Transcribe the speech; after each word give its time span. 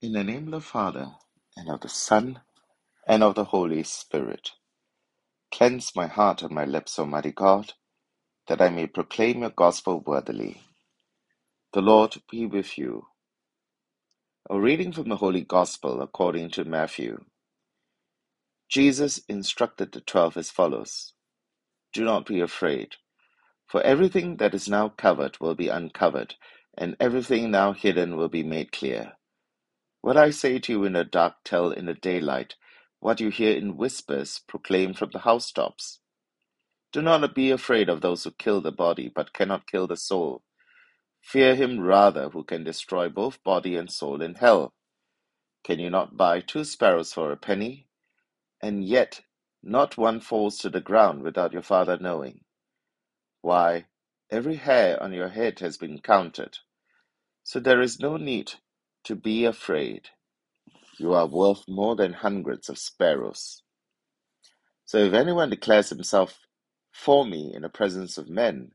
In 0.00 0.12
the 0.12 0.24
name 0.24 0.46
of 0.46 0.52
the 0.52 0.60
Father, 0.62 1.12
and 1.56 1.68
of 1.70 1.80
the 1.80 1.90
Son, 1.90 2.40
and 3.08 3.22
of 3.24 3.34
the 3.36 3.44
Holy 3.44 3.82
Spirit. 3.84 4.52
Cleanse 5.52 5.96
my 5.96 6.06
heart 6.08 6.42
and 6.42 6.52
my 6.52 6.64
lips, 6.64 6.98
Almighty 6.98 7.32
God, 7.32 7.74
that 8.48 8.62
I 8.62 8.70
may 8.70 8.86
proclaim 8.86 9.40
your 9.42 9.50
gospel 9.50 10.00
worthily. 10.06 10.62
The 11.74 11.82
Lord 11.82 12.16
be 12.30 12.46
with 12.46 12.78
you. 12.78 13.06
A 14.50 14.60
reading 14.60 14.92
from 14.92 15.08
the 15.10 15.16
Holy 15.16 15.42
Gospel 15.42 16.02
according 16.02 16.50
to 16.52 16.64
Matthew. 16.64 17.24
Jesus 18.70 19.18
instructed 19.28 19.92
the 19.92 20.00
twelve 20.02 20.36
as 20.38 20.50
follows 20.50 21.14
Do 21.92 22.04
not 22.04 22.26
be 22.26 22.40
afraid, 22.40 22.96
for 23.68 23.82
everything 23.82 24.38
that 24.38 24.54
is 24.54 24.68
now 24.68 24.90
covered 24.90 25.38
will 25.40 25.56
be 25.56 25.68
uncovered, 25.68 26.36
and 26.78 26.96
everything 27.00 27.50
now 27.52 27.74
hidden 27.74 28.16
will 28.16 28.30
be 28.30 28.44
made 28.44 28.72
clear. 28.72 29.17
What 30.00 30.16
I 30.16 30.30
say 30.30 30.58
to 30.60 30.72
you 30.72 30.84
in 30.84 30.92
the 30.94 31.04
dark, 31.04 31.36
tell 31.44 31.70
in 31.72 31.86
the 31.86 31.94
daylight. 31.94 32.54
What 33.00 33.20
you 33.20 33.30
hear 33.30 33.56
in 33.56 33.76
whispers, 33.76 34.40
proclaim 34.46 34.94
from 34.94 35.10
the 35.12 35.20
housetops. 35.20 36.00
Do 36.92 37.02
not 37.02 37.34
be 37.34 37.50
afraid 37.50 37.88
of 37.88 38.00
those 38.00 38.24
who 38.24 38.30
kill 38.30 38.60
the 38.60 38.72
body, 38.72 39.10
but 39.14 39.32
cannot 39.32 39.66
kill 39.66 39.86
the 39.86 39.96
soul. 39.96 40.42
Fear 41.22 41.56
him 41.56 41.80
rather 41.80 42.30
who 42.30 42.44
can 42.44 42.64
destroy 42.64 43.08
both 43.08 43.42
body 43.44 43.76
and 43.76 43.90
soul 43.90 44.22
in 44.22 44.36
hell. 44.36 44.72
Can 45.64 45.78
you 45.78 45.90
not 45.90 46.16
buy 46.16 46.40
two 46.40 46.64
sparrows 46.64 47.12
for 47.12 47.30
a 47.32 47.36
penny? 47.36 47.88
And 48.62 48.84
yet 48.84 49.22
not 49.62 49.98
one 49.98 50.20
falls 50.20 50.58
to 50.58 50.70
the 50.70 50.80
ground 50.80 51.22
without 51.22 51.52
your 51.52 51.62
Father 51.62 51.98
knowing. 52.00 52.40
Why, 53.42 53.86
every 54.30 54.56
hair 54.56 55.02
on 55.02 55.12
your 55.12 55.28
head 55.28 55.60
has 55.60 55.76
been 55.76 56.00
counted. 56.00 56.58
So 57.44 57.60
there 57.60 57.80
is 57.82 58.00
no 58.00 58.16
need 58.16 58.52
to 59.08 59.16
be 59.16 59.46
afraid. 59.46 60.10
You 60.98 61.14
are 61.14 61.26
worth 61.28 61.64
more 61.68 61.96
than 61.96 62.14
hundreds 62.14 62.68
of 62.68 62.78
sparrows. 62.78 63.62
So 64.86 64.98
if 64.98 65.14
anyone 65.14 65.50
declares 65.50 65.90
himself 65.90 66.38
for 66.92 67.26
me 67.26 67.52
in 67.54 67.62
the 67.62 67.68
presence 67.70 68.18
of 68.18 68.28
men, 68.28 68.72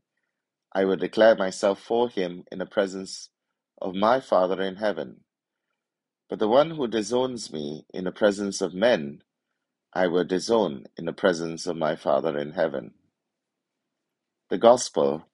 I 0.73 0.85
will 0.85 0.97
declare 0.97 1.35
myself 1.35 1.81
for 1.81 2.09
him 2.09 2.43
in 2.51 2.59
the 2.59 2.65
presence 2.67 3.29
of 3.81 3.95
my 3.95 4.19
Father 4.21 4.61
in 4.61 4.77
heaven. 4.77 5.21
But 6.29 6.39
the 6.39 6.49
one 6.49 6.71
who 6.71 6.87
disowns 6.87 7.53
me 7.53 7.85
in 7.93 8.05
the 8.05 8.11
presence 8.11 8.61
of 8.61 8.73
men, 8.73 9.23
I 9.93 10.07
will 10.07 10.25
disown 10.25 10.85
in 10.97 11.05
the 11.05 11.13
presence 11.13 11.67
of 11.67 11.77
my 11.77 11.95
Father 11.95 12.37
in 12.39 12.51
heaven. 12.51 12.93
The 14.49 14.59
Gospel 14.59 15.25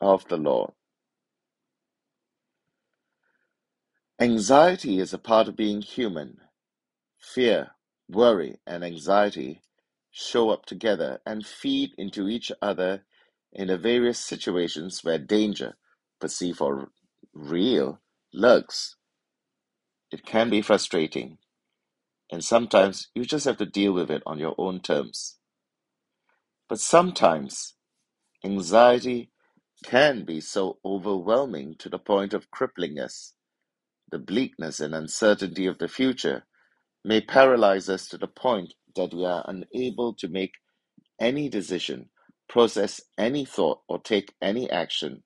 of 0.00 0.26
the 0.28 0.38
Lord. 0.38 0.72
Anxiety 4.22 5.00
is 5.00 5.12
a 5.12 5.18
part 5.18 5.48
of 5.48 5.56
being 5.56 5.82
human. 5.82 6.38
Fear, 7.18 7.72
worry, 8.08 8.60
and 8.64 8.84
anxiety 8.84 9.62
show 10.12 10.50
up 10.50 10.64
together 10.64 11.20
and 11.26 11.44
feed 11.44 11.90
into 11.98 12.28
each 12.28 12.52
other 12.62 13.04
in 13.52 13.66
the 13.66 13.76
various 13.76 14.20
situations 14.20 15.02
where 15.02 15.18
danger, 15.18 15.76
perceived 16.20 16.60
or 16.60 16.92
real, 17.34 18.00
lurks. 18.32 18.94
It 20.12 20.24
can 20.24 20.50
be 20.50 20.62
frustrating, 20.62 21.38
and 22.30 22.44
sometimes 22.44 23.08
you 23.16 23.24
just 23.24 23.46
have 23.46 23.56
to 23.56 23.66
deal 23.66 23.92
with 23.92 24.08
it 24.08 24.22
on 24.24 24.38
your 24.38 24.54
own 24.56 24.82
terms. 24.82 25.38
But 26.68 26.78
sometimes 26.78 27.74
anxiety 28.44 29.32
can 29.84 30.24
be 30.24 30.40
so 30.40 30.78
overwhelming 30.84 31.74
to 31.80 31.88
the 31.88 31.98
point 31.98 32.32
of 32.32 32.52
crippling 32.52 33.00
us. 33.00 33.34
The 34.12 34.20
bleakness 34.20 34.80
and 34.80 34.94
uncertainty 34.94 35.66
of 35.66 35.78
the 35.78 35.88
future 35.88 36.46
may 37.04 37.20
paralyze 37.22 37.88
us 37.88 38.08
to 38.08 38.18
the 38.18 38.28
point 38.28 38.74
that 38.96 39.14
we 39.14 39.24
are 39.24 39.44
unable 39.48 40.14
to 40.14 40.28
make 40.28 40.54
any 41.20 41.48
decision, 41.48 42.10
process 42.48 43.00
any 43.18 43.44
thought, 43.44 43.80
or 43.88 44.00
take 44.00 44.34
any 44.42 44.70
action. 44.70 45.24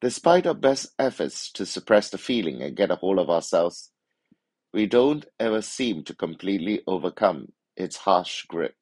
Despite 0.00 0.46
our 0.46 0.54
best 0.54 0.88
efforts 0.98 1.50
to 1.52 1.66
suppress 1.66 2.10
the 2.10 2.18
feeling 2.18 2.62
and 2.62 2.76
get 2.76 2.90
a 2.90 2.96
hold 2.96 3.18
of 3.18 3.30
ourselves, 3.30 3.90
we 4.72 4.86
don't 4.86 5.26
ever 5.40 5.62
seem 5.62 6.04
to 6.04 6.14
completely 6.14 6.82
overcome 6.86 7.52
its 7.76 7.96
harsh 7.96 8.44
grip. 8.46 8.76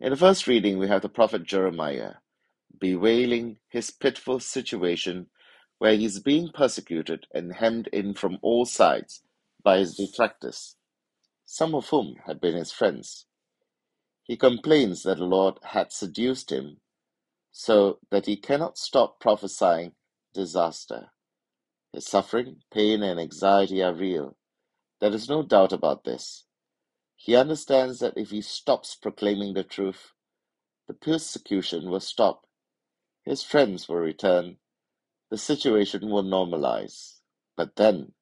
In 0.00 0.10
the 0.10 0.16
first 0.16 0.46
reading, 0.46 0.78
we 0.78 0.88
have 0.88 1.02
the 1.02 1.08
prophet 1.08 1.44
Jeremiah 1.44 2.14
bewailing 2.80 3.58
his 3.68 3.90
pitiful 3.90 4.40
situation 4.40 5.28
where 5.78 5.96
he 5.96 6.04
is 6.06 6.20
being 6.20 6.50
persecuted 6.54 7.26
and 7.34 7.54
hemmed 7.54 7.88
in 7.88 8.14
from 8.14 8.38
all 8.42 8.64
sides 8.66 9.22
by 9.62 9.78
his 9.78 9.96
detractors, 9.96 10.76
some 11.44 11.74
of 11.74 11.88
whom 11.88 12.16
had 12.26 12.40
been 12.40 12.54
his 12.56 12.72
friends. 12.72 13.26
He 14.24 14.36
complains 14.36 15.02
that 15.04 15.18
the 15.18 15.24
Lord 15.24 15.58
had 15.62 15.92
seduced 15.92 16.52
him 16.52 16.78
so 17.52 17.98
that 18.10 18.26
he 18.26 18.36
cannot 18.36 18.78
stop 18.78 19.20
prophesying 19.20 19.92
disaster. 20.34 21.10
His 21.92 22.06
suffering, 22.06 22.58
pain, 22.72 23.02
and 23.02 23.20
anxiety 23.20 23.82
are 23.82 23.94
real. 23.94 24.36
There 25.00 25.12
is 25.12 25.28
no 25.28 25.42
doubt 25.42 25.72
about 25.72 26.04
this. 26.04 26.44
He 27.16 27.36
understands 27.36 28.00
that 28.00 28.18
if 28.18 28.30
he 28.30 28.42
stops 28.42 28.94
proclaiming 28.96 29.54
the 29.54 29.64
truth, 29.64 30.12
the 30.88 30.94
persecution 30.94 31.90
will 31.90 32.00
stop, 32.00 32.42
his 33.24 33.42
friends 33.42 33.88
will 33.88 33.96
return, 33.96 34.58
the 35.30 35.38
situation 35.38 36.10
will 36.10 36.24
normalize. 36.24 37.20
But 37.56 37.76
then, 37.76 38.12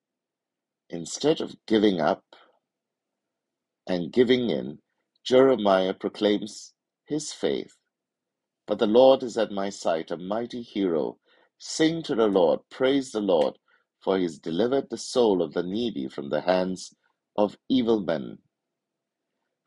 instead 0.90 1.40
of 1.40 1.56
giving 1.66 2.00
up 2.00 2.24
and 3.88 4.12
giving 4.12 4.50
in, 4.50 4.80
Jeremiah 5.24 5.94
proclaims 5.94 6.74
his 7.06 7.32
faith. 7.32 7.74
But 8.66 8.78
the 8.78 8.86
Lord 8.86 9.22
is 9.22 9.38
at 9.38 9.52
my 9.52 9.70
side, 9.70 10.10
a 10.10 10.16
mighty 10.16 10.62
hero. 10.62 11.18
Sing 11.58 12.02
to 12.04 12.14
the 12.14 12.28
Lord, 12.28 12.60
praise 12.70 13.12
the 13.12 13.20
Lord, 13.20 13.58
for 14.02 14.16
he 14.18 14.24
has 14.24 14.38
delivered 14.38 14.90
the 14.90 14.98
soul 14.98 15.42
of 15.42 15.54
the 15.54 15.62
needy 15.64 16.08
from 16.08 16.30
the 16.30 16.42
hands 16.42 16.94
of 17.36 17.56
evil 17.68 18.00
men. 18.00 18.38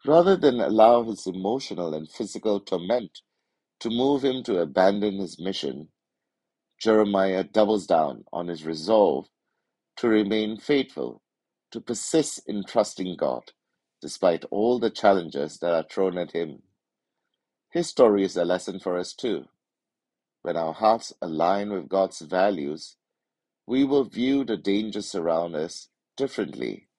Rather 0.05 0.37
than 0.37 0.61
allow 0.61 1.03
his 1.03 1.27
emotional 1.27 1.93
and 1.95 2.09
physical 2.11 2.59
torment 2.61 3.21
to 3.81 3.89
move 3.89 4.23
him 4.25 4.43
to 4.43 4.59
abandon 4.59 5.19
his 5.19 5.39
mission, 5.39 5.89
Jeremiah 6.79 7.43
doubles 7.43 7.87
down 7.87 8.25
on 8.33 8.47
his 8.47 8.65
resolve 8.65 9.27
to 9.97 10.09
remain 10.09 10.57
faithful, 10.57 11.21
to 11.71 11.81
persist 11.81 12.41
in 12.47 12.63
trusting 12.65 13.17
God, 13.17 13.51
despite 14.01 14.45
all 14.51 14.79
the 14.79 14.91
challenges 14.91 15.59
that 15.59 15.73
are 15.73 15.85
thrown 15.89 16.17
at 16.17 16.33
him. 16.33 16.63
His 17.71 17.89
story 17.89 18.23
is 18.23 18.37
a 18.37 18.45
lesson 18.45 18.79
for 18.79 18.97
us 18.97 19.13
too. 19.13 19.45
When 20.43 20.57
our 20.57 20.73
hearts 20.73 21.13
align 21.21 21.71
with 21.73 21.89
God's 21.89 22.21
values, 22.21 22.97
we 23.67 23.83
will 23.85 24.05
view 24.05 24.45
the 24.45 24.57
dangers 24.57 25.15
around 25.15 25.55
us 25.55 25.89
differently. 26.17 26.89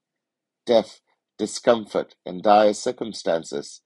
Death, 0.66 1.00
discomfort, 1.38 2.16
and 2.26 2.42
dire 2.42 2.74
circumstances 2.74 3.82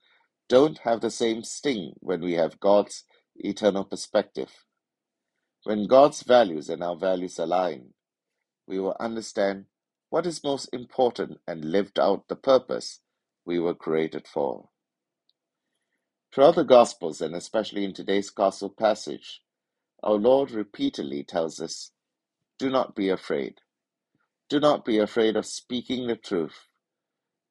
don't 0.49 0.79
have 0.79 1.01
the 1.01 1.11
same 1.11 1.43
sting 1.43 1.93
when 1.99 2.21
we 2.21 2.33
have 2.33 2.59
God's 2.59 3.05
eternal 3.37 3.85
perspective. 3.85 4.51
When 5.63 5.87
God's 5.87 6.23
values 6.23 6.69
and 6.69 6.83
our 6.83 6.95
values 6.97 7.39
align, 7.39 7.93
we 8.67 8.79
will 8.79 8.95
understand 8.99 9.65
what 10.09 10.25
is 10.27 10.43
most 10.43 10.69
important 10.73 11.39
and 11.47 11.65
lived 11.65 11.99
out 11.99 12.27
the 12.29 12.35
purpose 12.37 13.01
we 13.45 13.59
were 13.59 13.75
created 13.75 14.27
for. 14.27 14.69
Throughout 16.33 16.55
the 16.55 16.63
Gospels, 16.65 17.21
and 17.21 17.35
especially 17.35 17.85
in 17.85 17.93
today's 17.93 18.29
Gospel 18.31 18.69
passage, 18.69 19.41
our 20.03 20.15
Lord 20.15 20.51
repeatedly 20.51 21.23
tells 21.23 21.61
us 21.61 21.91
do 22.59 22.69
not 22.69 22.95
be 22.95 23.09
afraid. 23.09 23.55
Do 24.49 24.59
not 24.59 24.85
be 24.85 24.99
afraid 24.99 25.35
of 25.35 25.45
speaking 25.45 26.07
the 26.07 26.15
truth. 26.17 26.67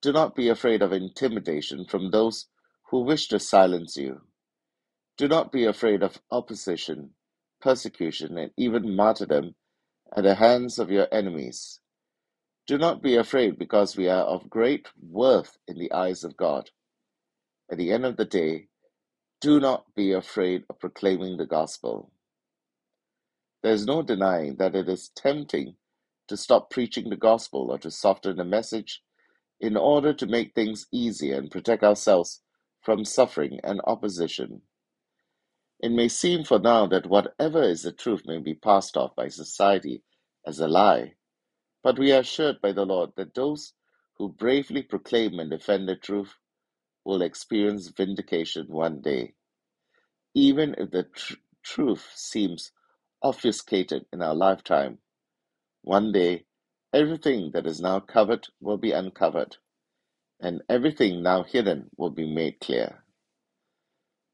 Do 0.02 0.12
not 0.12 0.36
be 0.36 0.48
afraid 0.48 0.82
of 0.82 0.92
intimidation 0.92 1.86
from 1.86 2.10
those 2.10 2.48
who 2.90 3.02
wish 3.02 3.28
to 3.28 3.40
silence 3.40 3.96
you. 3.96 4.22
Do 5.18 5.28
not 5.28 5.52
be 5.52 5.66
afraid 5.66 6.02
of 6.02 6.20
opposition, 6.30 7.10
persecution, 7.60 8.38
and 8.38 8.52
even 8.56 8.96
martyrdom 8.96 9.54
at 10.16 10.24
the 10.24 10.36
hands 10.36 10.78
of 10.78 10.90
your 10.90 11.08
enemies. 11.12 11.80
Do 12.66 12.78
not 12.78 13.02
be 13.02 13.16
afraid 13.16 13.58
because 13.58 13.96
we 13.96 14.08
are 14.08 14.24
of 14.24 14.50
great 14.50 14.88
worth 15.02 15.58
in 15.68 15.78
the 15.78 15.92
eyes 15.92 16.24
of 16.24 16.36
God. 16.36 16.70
At 17.70 17.78
the 17.78 17.92
end 17.92 18.06
of 18.06 18.16
the 18.16 18.26
day, 18.26 18.68
do 19.40 19.60
not 19.60 19.86
be 19.96 20.12
afraid 20.12 20.64
of 20.70 20.80
proclaiming 20.80 21.38
the 21.38 21.46
gospel. 21.46 22.12
There 23.62 23.72
is 23.72 23.86
no 23.86 24.02
denying 24.02 24.56
that 24.56 24.76
it 24.76 24.88
is 24.88 25.10
tempting 25.16 25.76
to 26.28 26.36
stop 26.36 26.70
preaching 26.70 27.10
the 27.10 27.16
gospel 27.16 27.70
or 27.70 27.78
to 27.80 27.90
soften 27.90 28.36
the 28.36 28.44
message 28.44 29.02
in 29.60 29.76
order 29.76 30.12
to 30.14 30.26
make 30.26 30.54
things 30.54 30.86
easier 30.92 31.38
and 31.38 31.50
protect 31.50 31.82
ourselves 31.84 32.42
from 32.82 33.04
suffering 33.04 33.60
and 33.64 33.80
opposition. 33.86 34.62
It 35.82 35.92
may 35.92 36.08
seem 36.08 36.44
for 36.44 36.58
now 36.60 36.86
that 36.88 37.06
whatever 37.08 37.62
is 37.62 37.82
the 37.82 37.92
truth 37.92 38.22
may 38.26 38.38
be 38.38 38.54
passed 38.54 38.96
off 38.96 39.16
by 39.16 39.28
society 39.28 40.02
as 40.46 40.60
a 40.60 40.68
lie, 40.68 41.12
But 41.84 41.98
we 41.98 42.12
are 42.12 42.20
assured 42.20 42.62
by 42.62 42.72
the 42.74 42.86
Lord 42.86 43.12
that 43.16 43.34
those 43.34 43.74
who 44.18 44.30
bravely 44.34 44.84
proclaim 44.84 45.40
and 45.40 45.50
defend 45.50 45.88
the 45.88 45.96
truth 45.96 46.34
will 47.04 47.22
experience 47.22 47.88
vindication 47.88 48.66
one 48.68 49.00
day, 49.02 49.34
even 50.34 50.74
if 50.78 50.90
the 50.92 51.04
tr- 51.04 51.34
truth 51.64 52.12
seems 52.14 52.72
obfuscated 53.22 54.06
in 54.12 54.22
our 54.22 54.34
lifetime. 54.34 54.98
One 55.82 56.12
day, 56.12 56.46
everything 56.92 57.52
that 57.54 57.66
is 57.66 57.80
now 57.80 58.00
covered 58.00 58.48
will 58.60 58.78
be 58.78 58.92
uncovered, 58.92 59.58
and 60.40 60.62
everything 60.68 61.22
now 61.22 61.44
hidden 61.44 61.90
will 61.96 62.10
be 62.10 62.26
made 62.32 62.60
clear. 62.60 63.04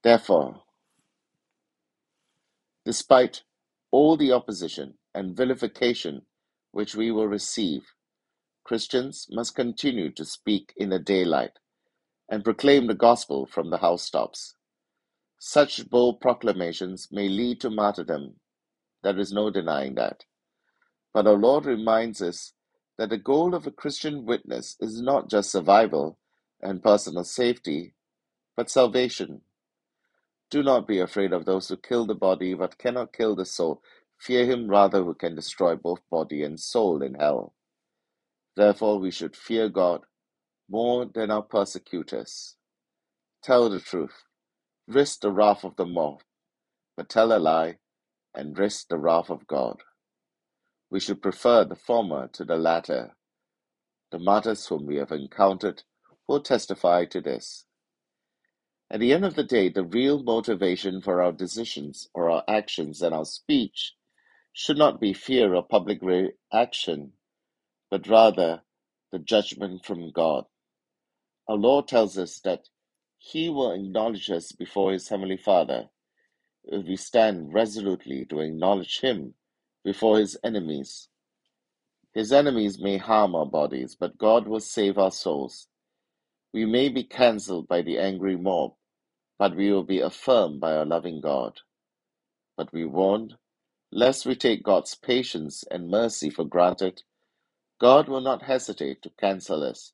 Therefore, 0.04 0.62
despite 2.87 3.44
all 3.93 4.17
the 4.17 4.33
opposition 4.33 4.94
and 5.15 5.37
vilification 5.37 6.23
which 6.73 6.97
we 6.97 7.12
will 7.12 7.29
receive, 7.29 7.83
Christians 8.65 9.27
must 9.31 9.56
continue 9.56 10.12
to 10.12 10.25
speak 10.25 10.73
in 10.79 10.91
the 10.91 11.00
daylight 11.00 11.53
and 12.31 12.44
proclaim 12.44 12.88
the 12.88 12.94
gospel 12.94 13.47
from 13.47 13.71
the 13.71 13.79
housetops. 13.79 14.56
Such 15.38 15.88
bold 15.91 16.21
proclamations 16.21 17.09
may 17.12 17.29
lead 17.29 17.61
to 17.62 17.71
martyrdom. 17.71 18.37
There 19.03 19.19
is 19.19 19.32
no 19.32 19.50
denying 19.50 19.97
that. 19.97 20.25
But 21.15 21.27
our 21.27 21.35
Lord 21.39 21.67
reminds 21.67 22.23
us 22.23 22.55
that 22.99 23.11
the 23.11 23.19
goal 23.19 23.55
of 23.55 23.67
a 23.67 23.73
Christian 23.73 24.27
witness 24.27 24.77
is 24.81 25.03
not 25.03 25.31
just 25.31 25.53
survival 25.53 26.19
and 26.62 26.82
personal 26.82 27.25
safety, 27.25 27.94
but 28.56 28.71
salvation. 28.71 29.43
Do 30.56 30.62
not 30.62 30.87
be 30.87 31.00
afraid 31.00 31.35
of 31.35 31.44
those 31.44 31.69
who 31.69 31.76
kill 31.76 32.06
the 32.06 32.14
body 32.14 32.55
but 32.55 32.79
cannot 32.79 33.12
kill 33.12 33.37
the 33.37 33.44
soul. 33.44 33.82
Fear 34.17 34.47
him 34.47 34.69
rather 34.69 35.05
who 35.05 35.12
can 35.12 35.35
destroy 35.35 35.76
both 35.76 36.00
body 36.11 36.43
and 36.43 36.58
soul 36.58 37.03
in 37.03 37.12
hell. 37.12 37.53
Therefore, 38.56 38.99
we 38.99 39.11
should 39.11 39.37
fear 39.37 39.69
God 39.69 40.00
more 40.67 41.05
than 41.05 41.31
our 41.31 41.43
persecutors. 41.43 42.56
Tell 43.43 43.69
the 43.69 43.81
truth, 43.81 44.23
risk 44.88 45.20
the 45.20 45.31
wrath 45.31 45.62
of 45.62 45.76
the 45.76 45.85
mob, 45.85 46.23
but 46.97 47.11
tell 47.11 47.37
a 47.37 47.38
lie 47.38 47.76
and 48.35 48.58
risk 48.58 48.88
the 48.88 48.97
wrath 48.97 49.29
of 49.29 49.47
God. 49.47 49.82
We 50.88 51.00
should 51.00 51.20
prefer 51.20 51.67
the 51.67 51.76
former 51.76 52.29
to 52.29 52.47
the 52.47 52.56
latter. 52.56 53.14
The 54.11 54.19
martyrs 54.20 54.67
whom 54.69 54.87
we 54.87 54.97
have 54.97 55.12
encountered 55.12 55.82
will 56.26 56.41
testify 56.41 57.05
to 57.05 57.20
this. 57.20 57.66
At 58.91 59.00
the 59.00 59.12
end 59.12 59.25
of 59.25 59.35
the 59.35 59.44
day, 59.44 59.69
the 59.69 59.85
real 59.85 60.23
motivation 60.23 61.03
for 61.03 61.23
our 61.23 61.33
decisions 61.33 62.09
or 62.15 62.31
our 62.31 62.44
actions 62.49 63.03
and 63.03 63.15
our 63.15 63.25
speech 63.25 63.94
should 64.53 64.79
not 64.79 65.00
be 65.00 65.12
fear 65.12 65.55
or 65.55 65.62
public 65.65 66.00
reaction, 66.03 67.12
but 67.91 68.09
rather 68.09 68.62
the 69.12 69.19
judgment 69.19 69.85
from 69.85 70.12
God. 70.12 70.44
Our 71.49 71.56
Lord 71.56 71.88
tells 71.88 72.17
us 72.17 72.41
that 72.41 72.69
He 73.19 73.49
will 73.49 73.73
acknowledge 73.73 74.31
us 74.31 74.53
before 74.53 74.93
His 74.93 75.09
Heavenly 75.09 75.37
Father 75.37 75.91
if 76.65 76.87
we 76.87 76.97
stand 76.97 77.53
resolutely 77.53 78.25
to 78.27 78.41
acknowledge 78.41 79.00
Him 79.00 79.35
before 79.85 80.19
His 80.19 80.39
enemies. 80.44 81.09
His 82.15 82.32
enemies 82.32 82.79
may 82.81 82.99
harm 82.99 83.35
our 83.35 83.47
bodies, 83.47 83.97
but 83.99 84.19
God 84.19 84.49
will 84.49 84.61
save 84.61 84.97
our 84.97 85.11
souls. 85.11 85.69
We 86.56 86.64
may 86.64 86.88
be 86.88 87.05
cancelled 87.05 87.69
by 87.69 87.82
the 87.82 87.99
angry 87.99 88.38
mob, 88.38 88.76
but 89.38 89.55
we 89.55 89.70
will 89.70 89.85
be 89.85 90.00
affirmed 90.00 90.58
by 90.58 90.75
our 90.75 90.87
loving 90.87 91.20
God. 91.20 91.61
But 92.56 92.73
we 92.73 92.87
warned, 92.87 93.37
lest 93.93 94.25
we 94.25 94.37
take 94.37 94.64
God's 94.64 94.94
patience 94.94 95.64
and 95.70 95.91
mercy 95.91 96.31
for 96.31 96.47
granted, 96.47 97.03
God 97.79 98.08
will 98.08 98.23
not 98.23 98.44
hesitate 98.44 99.03
to 99.03 99.11
cancel 99.20 99.62
us 99.64 99.93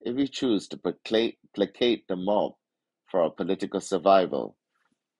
if 0.00 0.14
we 0.14 0.28
choose 0.28 0.68
to 0.68 0.78
placate 0.78 2.08
the 2.08 2.16
mob 2.16 2.54
for 3.10 3.22
our 3.22 3.30
political 3.30 3.80
survival, 3.80 4.56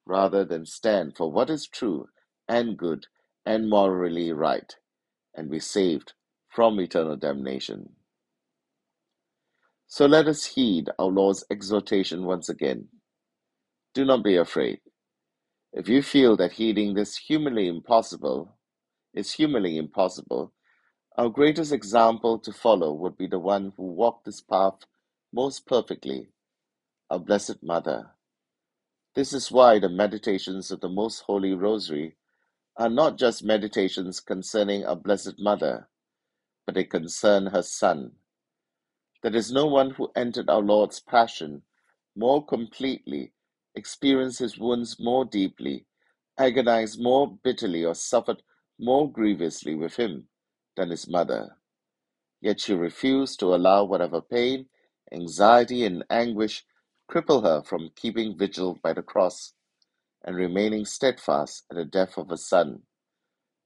rather 0.06 0.44
than 0.44 0.66
stand 0.66 1.16
for 1.16 1.32
what 1.32 1.50
is 1.50 1.66
true 1.66 2.08
and 2.48 2.78
good 2.78 3.08
and 3.44 3.68
morally 3.68 4.32
right, 4.32 4.76
and 5.34 5.50
be 5.50 5.60
saved 5.60 6.14
from 6.48 6.80
eternal 6.80 7.16
damnation. 7.16 7.95
So 9.88 10.06
let 10.06 10.26
us 10.26 10.44
heed 10.44 10.90
our 10.98 11.06
Lord's 11.06 11.44
exhortation 11.50 12.24
once 12.24 12.48
again. 12.48 12.88
Do 13.94 14.04
not 14.04 14.24
be 14.24 14.36
afraid. 14.36 14.80
If 15.72 15.88
you 15.88 16.02
feel 16.02 16.36
that 16.38 16.52
heeding 16.52 16.94
this 16.94 17.16
humanly 17.16 17.68
impossible 17.68 18.56
is 19.14 19.32
humanly 19.32 19.78
impossible, 19.78 20.52
our 21.16 21.28
greatest 21.28 21.72
example 21.72 22.38
to 22.40 22.52
follow 22.52 22.92
would 22.92 23.16
be 23.16 23.26
the 23.26 23.38
one 23.38 23.72
who 23.76 23.84
walked 23.84 24.24
this 24.24 24.40
path 24.40 24.74
most 25.32 25.66
perfectly, 25.66 26.28
our 27.10 27.18
Blessed 27.18 27.62
Mother. 27.62 28.10
This 29.14 29.32
is 29.32 29.50
why 29.50 29.78
the 29.78 29.88
meditations 29.88 30.70
of 30.70 30.80
the 30.80 30.88
Most 30.88 31.20
Holy 31.20 31.54
Rosary 31.54 32.16
are 32.76 32.90
not 32.90 33.18
just 33.18 33.44
meditations 33.44 34.20
concerning 34.20 34.84
our 34.84 34.96
Blessed 34.96 35.38
Mother, 35.38 35.88
but 36.66 36.74
they 36.74 36.84
concern 36.84 37.46
her 37.46 37.62
Son. 37.62 38.12
There 39.26 39.34
is 39.34 39.50
no 39.50 39.66
one 39.66 39.90
who 39.90 40.12
entered 40.14 40.48
our 40.48 40.60
Lord's 40.60 41.00
Passion 41.00 41.64
more 42.14 42.46
completely, 42.46 43.32
experienced 43.74 44.38
his 44.38 44.56
wounds 44.56 45.00
more 45.00 45.24
deeply, 45.24 45.84
agonized 46.38 47.02
more 47.02 47.36
bitterly, 47.36 47.84
or 47.84 47.96
suffered 47.96 48.44
more 48.78 49.10
grievously 49.10 49.74
with 49.74 49.96
him 49.96 50.28
than 50.76 50.90
his 50.90 51.08
mother. 51.08 51.56
Yet 52.40 52.60
she 52.60 52.74
refused 52.74 53.40
to 53.40 53.52
allow 53.52 53.82
whatever 53.82 54.20
pain, 54.20 54.68
anxiety, 55.10 55.84
and 55.84 56.04
anguish 56.08 56.64
cripple 57.10 57.42
her 57.42 57.64
from 57.64 57.90
keeping 57.96 58.38
vigil 58.38 58.78
by 58.80 58.92
the 58.92 59.02
cross 59.02 59.54
and 60.24 60.36
remaining 60.36 60.84
steadfast 60.84 61.64
at 61.68 61.76
the 61.76 61.84
death 61.84 62.16
of 62.16 62.28
her 62.28 62.36
son, 62.36 62.82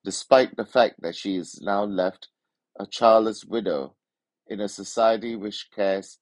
despite 0.04 0.56
the 0.56 0.64
fact 0.64 1.02
that 1.02 1.16
she 1.16 1.36
is 1.36 1.60
now 1.60 1.84
left 1.84 2.28
a 2.78 2.86
childless 2.86 3.44
widow 3.44 3.94
in 4.50 4.60
a 4.60 4.68
society 4.68 5.36
which 5.36 5.68
cares 5.74 6.18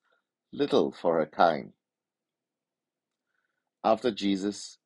little 0.52 0.92
for 0.92 1.18
her 1.18 1.26
kind. 1.26 1.72
After 3.84 4.10
Jesus, 4.10 4.78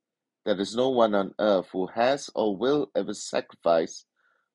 there 0.44 0.61
is 0.61 0.77
no 0.77 0.91
one 0.91 1.15
on 1.15 1.35
earth 1.41 1.69
who 1.73 1.89
has 1.89 2.31
or 2.35 2.56
will 2.56 2.91
ever 2.97 3.15
sacrifice 3.15 4.05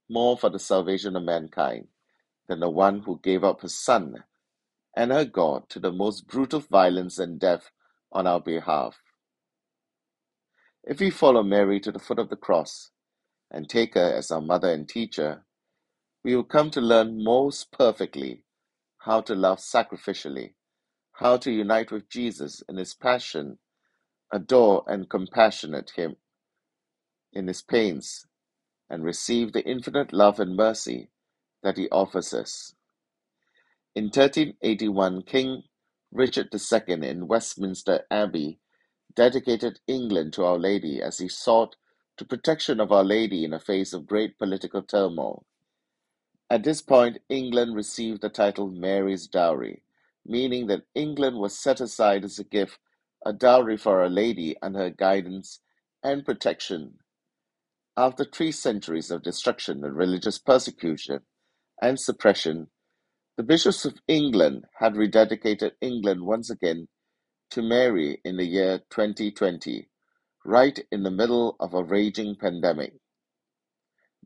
more 0.10 0.38
for 0.38 0.50
the 0.50 0.60
salvation 0.60 1.16
of 1.16 1.24
mankind 1.24 1.88
than 2.48 2.60
the 2.62 2.70
one 2.70 3.02
who 3.02 3.20
gave 3.24 3.44
up 3.44 3.62
her 3.62 3.70
son 3.70 4.24
and 4.96 5.12
her 5.12 5.26
God 5.26 5.70
to 5.70 5.80
the 5.80 5.92
most 5.92 6.28
brutal 6.28 6.60
violence 6.62 7.20
and 7.20 7.40
death 7.40 7.72
on 8.12 8.28
our 8.28 8.42
behalf. 8.42 8.98
If 10.84 11.00
we 11.00 11.10
follow 11.12 11.44
Mary 11.44 11.80
to 11.82 11.92
the 11.92 12.00
foot 12.00 12.20
of 12.20 12.30
the 12.30 12.38
cross 12.38 12.92
and 13.52 13.70
take 13.70 13.96
her 13.96 14.14
as 14.14 14.32
our 14.32 14.42
mother 14.42 14.72
and 14.72 14.88
teacher, 14.88 15.44
we 16.24 16.36
will 16.36 16.44
come 16.44 16.72
to 16.72 16.82
learn 16.82 17.24
most 17.24 17.72
perfectly 17.72 18.44
how 19.08 19.22
to 19.22 19.34
love 19.34 19.60
sacrificially, 19.60 20.54
how 21.14 21.38
to 21.38 21.50
unite 21.50 21.92
with 21.92 22.10
Jesus 22.10 22.62
in 22.68 22.76
his 22.76 22.94
passion, 22.94 23.58
adore 24.34 24.84
and 24.86 25.10
compassionate 25.10 25.92
him 25.96 26.18
in 27.34 27.48
his 27.48 27.62
pains, 27.62 28.28
and 28.90 29.06
receive 29.06 29.54
the 29.54 29.66
infinite 29.66 30.12
love 30.12 30.42
and 30.42 30.58
mercy 30.58 31.10
that 31.64 31.78
he 31.78 31.90
offers 31.90 32.34
us. 32.34 32.76
In 33.96 34.06
1381, 34.06 35.24
King 35.24 35.64
Richard 36.12 36.50
II 36.54 37.10
in 37.10 37.28
Westminster 37.28 38.06
Abbey 38.12 38.60
dedicated 39.16 39.80
England 39.88 40.34
to 40.34 40.44
Our 40.44 40.60
Lady 40.60 41.02
as 41.02 41.20
he 41.20 41.30
sought 41.30 41.78
the 42.18 42.26
protection 42.26 42.82
of 42.82 42.92
Our 42.92 43.06
Lady 43.06 43.46
in 43.46 43.54
a 43.54 43.60
face 43.60 43.94
of 43.94 44.06
great 44.06 44.38
political 44.38 44.84
turmoil. 44.84 45.46
At 46.50 46.64
this 46.64 46.82
point, 46.82 47.20
England 47.30 47.76
received 47.76 48.22
the 48.22 48.30
title 48.30 48.70
Mary's 48.72 49.28
Dowry, 49.28 49.84
meaning 50.26 50.68
that 50.68 50.86
England 50.96 51.40
was 51.40 51.60
set 51.60 51.82
aside 51.82 52.24
as 52.24 52.40
a 52.40 52.46
gift, 52.46 52.80
a 53.26 53.34
dowry 53.34 53.78
for 53.78 54.02
Our 54.02 54.10
Lady 54.10 54.56
under 54.62 54.80
her 54.80 54.90
guidance 54.90 55.60
and 56.04 56.26
protection. 56.26 57.00
After 57.98 58.24
three 58.24 58.54
centuries 58.54 59.12
of 59.12 59.24
destruction 59.24 59.84
and 59.84 59.96
religious 59.98 60.40
persecution 60.40 61.22
and 61.82 62.00
suppression, 62.00 62.70
the 63.38 63.44
bishops 63.44 63.86
of 63.86 64.02
England 64.08 64.66
had 64.80 64.94
rededicated 64.94 65.74
England 65.82 66.26
once 66.26 66.50
again 66.50 66.88
to 67.52 67.62
Mary 67.62 68.22
in 68.26 68.38
the 68.38 68.46
year 68.46 68.80
2020, 68.90 69.90
right 70.46 70.80
in 70.92 71.04
the 71.04 71.12
middle 71.12 71.58
of 71.60 71.74
a 71.74 71.84
raging 71.84 72.36
pandemic. 72.36 72.94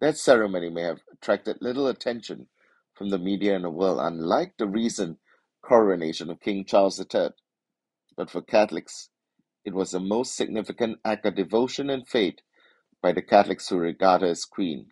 That 0.02 0.18
ceremony 0.18 0.70
may 0.70 0.84
have 0.84 1.02
attracted 1.14 1.60
little 1.62 1.88
attention 1.88 2.48
from 2.96 3.10
the 3.10 3.20
media 3.20 3.56
and 3.56 3.66
the 3.66 3.72
world, 3.72 4.00
unlike 4.02 4.56
the 4.58 4.68
recent 4.68 5.20
coronation 5.64 6.32
of 6.32 6.42
King 6.42 6.66
Charles 6.66 7.00
III. 7.00 7.30
But 8.18 8.32
for 8.32 8.42
Catholics, 8.42 9.10
it 9.66 9.74
was 9.74 9.92
the 9.92 10.00
most 10.02 10.36
significant 10.36 11.00
act 11.06 11.26
of 11.26 11.36
devotion 11.36 11.90
and 11.90 12.08
faith 12.08 12.40
by 13.02 13.14
the 13.14 13.22
Catholics 13.22 13.70
who 13.70 13.78
regard 13.78 14.22
her 14.22 14.30
as 14.30 14.46
Queen. 14.46 14.88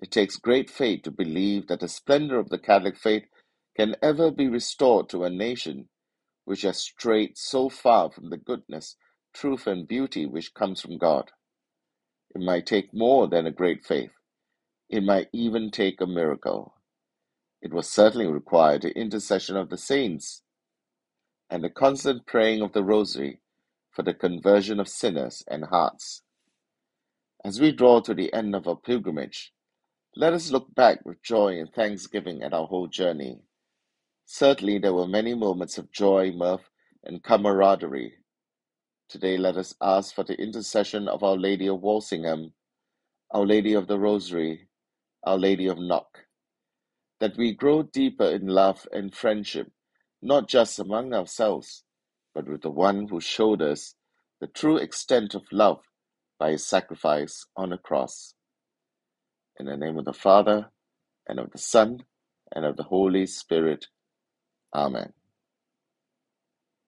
It 0.00 0.10
takes 0.10 0.36
great 0.36 0.70
faith 0.70 1.02
to 1.04 1.10
believe 1.10 1.68
that 1.68 1.80
the 1.80 1.88
splendor 1.88 2.38
of 2.38 2.50
the 2.50 2.58
Catholic 2.58 2.96
faith 2.98 3.24
can 3.76 3.96
ever 4.02 4.30
be 4.30 4.48
restored 4.48 5.08
to 5.10 5.24
a 5.24 5.30
nation 5.30 5.88
which 6.44 6.62
has 6.62 6.78
strayed 6.78 7.38
so 7.38 7.68
far 7.68 8.10
from 8.10 8.30
the 8.30 8.38
goodness, 8.38 8.96
truth, 9.34 9.66
and 9.66 9.88
beauty 9.88 10.26
which 10.26 10.54
comes 10.54 10.80
from 10.80 10.98
God. 10.98 11.30
It 12.38 12.44
might 12.44 12.66
take 12.66 12.94
more 12.94 13.26
than 13.26 13.48
a 13.48 13.50
great 13.50 13.84
faith. 13.84 14.12
It 14.88 15.02
might 15.02 15.28
even 15.32 15.72
take 15.72 16.00
a 16.00 16.06
miracle. 16.06 16.72
It 17.60 17.72
will 17.72 17.82
certainly 17.82 18.28
require 18.28 18.78
the 18.78 18.96
intercession 18.96 19.56
of 19.56 19.70
the 19.70 19.76
saints 19.76 20.42
and 21.50 21.64
the 21.64 21.68
constant 21.68 22.26
praying 22.26 22.62
of 22.62 22.74
the 22.74 22.84
Rosary 22.84 23.40
for 23.90 24.04
the 24.04 24.14
conversion 24.14 24.78
of 24.78 24.86
sinners 24.86 25.42
and 25.48 25.64
hearts. 25.64 26.22
As 27.44 27.60
we 27.60 27.72
draw 27.72 27.98
to 28.02 28.14
the 28.14 28.32
end 28.32 28.54
of 28.54 28.68
our 28.68 28.76
pilgrimage, 28.76 29.52
let 30.14 30.32
us 30.32 30.52
look 30.52 30.72
back 30.72 31.04
with 31.04 31.20
joy 31.24 31.58
and 31.58 31.74
thanksgiving 31.74 32.44
at 32.44 32.54
our 32.54 32.68
whole 32.68 32.86
journey. 32.86 33.40
Certainly, 34.26 34.78
there 34.78 34.94
were 34.94 35.08
many 35.08 35.34
moments 35.34 35.76
of 35.76 35.90
joy, 35.90 36.30
mirth, 36.30 36.70
and 37.02 37.20
camaraderie. 37.20 38.14
Today, 39.08 39.38
let 39.38 39.56
us 39.56 39.74
ask 39.82 40.14
for 40.14 40.24
the 40.24 40.34
intercession 40.40 41.08
of 41.08 41.22
Our 41.22 41.36
Lady 41.36 41.68
of 41.68 41.80
Walsingham, 41.82 42.54
Our 43.32 43.46
Lady 43.46 43.74
of 43.74 43.88
the 43.88 43.98
Rosary, 43.98 44.68
Our 45.24 45.38
Lady 45.38 45.68
of 45.68 45.78
Knock, 45.78 46.26
that 47.20 47.36
we 47.38 47.54
grow 47.54 47.82
deeper 47.84 48.26
in 48.26 48.48
love 48.48 48.86
and 48.92 49.14
friendship, 49.14 49.72
not 50.22 50.48
just 50.48 50.78
among 50.78 51.14
ourselves, 51.14 51.84
but 52.34 52.48
with 52.48 52.62
the 52.62 52.70
one 52.70 53.08
who 53.08 53.20
showed 53.20 53.62
us 53.62 53.94
the 54.40 54.48
true 54.48 54.78
extent 54.78 55.34
of 55.34 55.42
love 55.52 55.80
by 56.38 56.52
his 56.52 56.66
sacrifice 56.66 57.46
on 57.56 57.72
a 57.72 57.78
cross. 57.78 58.34
In 59.60 59.66
the 59.66 59.76
name 59.76 59.98
of 59.98 60.06
the 60.06 60.14
Father, 60.14 60.70
and 61.28 61.40
of 61.40 61.52
the 61.52 61.58
Son, 61.58 62.04
and 62.54 62.66
of 62.66 62.76
the 62.76 62.84
Holy 62.84 63.26
Spirit. 63.26 63.88
Amen. 64.74 65.12